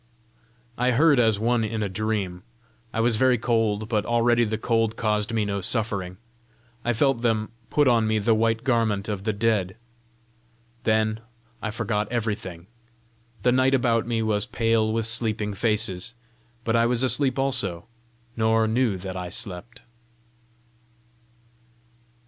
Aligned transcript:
I 0.79 0.89
heard 0.93 1.19
as 1.19 1.37
one 1.37 1.63
in 1.63 1.83
a 1.83 1.87
dream. 1.87 2.41
I 2.91 2.99
was 3.01 3.17
very 3.17 3.37
cold, 3.37 3.87
but 3.87 4.03
already 4.03 4.43
the 4.45 4.57
cold 4.57 4.95
caused 4.97 5.31
me 5.31 5.45
no 5.45 5.61
suffering. 5.61 6.17
I 6.83 6.91
felt 6.91 7.21
them 7.21 7.51
put 7.69 7.87
on 7.87 8.07
me 8.07 8.17
the 8.17 8.33
white 8.33 8.63
garment 8.63 9.07
of 9.07 9.25
the 9.25 9.31
dead. 9.31 9.77
Then 10.85 11.19
I 11.61 11.69
forgot 11.69 12.11
everything. 12.11 12.65
The 13.43 13.51
night 13.51 13.75
about 13.75 14.07
me 14.07 14.23
was 14.23 14.47
pale 14.47 14.91
with 14.91 15.05
sleeping 15.05 15.53
faces, 15.53 16.15
but 16.63 16.75
I 16.75 16.87
was 16.87 17.03
asleep 17.03 17.37
also, 17.37 17.85
nor 18.35 18.67
knew 18.67 18.97
that 18.97 19.15
I 19.15 19.29
slept. 19.29 19.83